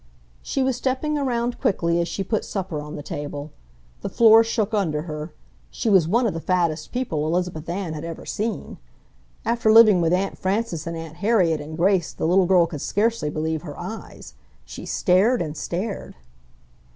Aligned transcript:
She 0.41 0.63
was 0.63 0.75
stepping 0.77 1.15
around 1.15 1.61
quickly 1.61 2.01
as 2.01 2.07
she 2.07 2.23
put 2.23 2.43
supper 2.43 2.81
on 2.81 2.95
the 2.95 3.03
table. 3.03 3.51
The 4.01 4.09
floor 4.09 4.43
shook 4.43 4.73
under 4.73 5.03
her. 5.03 5.31
She 5.69 5.91
was 5.91 6.07
one 6.07 6.25
of 6.25 6.33
the 6.33 6.39
fattest 6.41 6.91
people 6.91 7.27
Elizabeth 7.27 7.69
Ann 7.69 7.93
had 7.93 8.03
ever 8.03 8.25
seen. 8.25 8.79
After 9.45 9.71
living 9.71 10.01
with 10.01 10.11
Aunt 10.11 10.39
Frances 10.39 10.87
and 10.87 10.97
Aunt 10.97 11.17
Harriet 11.17 11.61
and 11.61 11.77
Grace 11.77 12.13
the 12.13 12.25
little 12.25 12.47
girl 12.47 12.65
could 12.65 12.81
scarcely 12.81 13.29
believe 13.29 13.61
her 13.61 13.77
eyes. 13.79 14.33
She 14.65 14.87
stared 14.87 15.39
and 15.39 15.55
stared. 15.55 16.15